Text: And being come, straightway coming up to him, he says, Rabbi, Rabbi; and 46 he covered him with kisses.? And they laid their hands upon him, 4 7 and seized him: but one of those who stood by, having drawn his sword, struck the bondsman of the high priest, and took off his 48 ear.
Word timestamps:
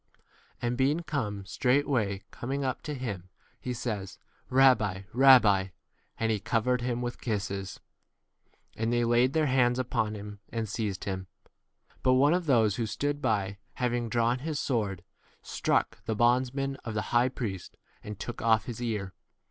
And 0.59 0.77
being 0.79 1.01
come, 1.01 1.45
straightway 1.45 2.23
coming 2.31 2.65
up 2.65 2.81
to 2.81 2.95
him, 2.95 3.29
he 3.59 3.71
says, 3.71 4.17
Rabbi, 4.49 5.03
Rabbi; 5.13 5.59
and 6.17 6.31
46 6.31 6.33
he 6.33 6.39
covered 6.39 6.81
him 6.81 7.03
with 7.03 7.21
kisses.? 7.21 7.79
And 8.75 8.91
they 8.91 9.03
laid 9.03 9.33
their 9.33 9.45
hands 9.45 9.77
upon 9.77 10.15
him, 10.15 10.39
4 10.45 10.47
7 10.53 10.57
and 10.61 10.69
seized 10.69 11.03
him: 11.03 11.27
but 12.01 12.13
one 12.13 12.33
of 12.33 12.47
those 12.47 12.77
who 12.77 12.87
stood 12.87 13.21
by, 13.21 13.59
having 13.75 14.09
drawn 14.09 14.39
his 14.39 14.59
sword, 14.59 15.03
struck 15.43 16.03
the 16.05 16.15
bondsman 16.15 16.77
of 16.77 16.95
the 16.95 17.11
high 17.13 17.29
priest, 17.29 17.77
and 18.03 18.17
took 18.19 18.41
off 18.41 18.65
his 18.65 18.77
48 18.79 18.91
ear. 18.91 19.13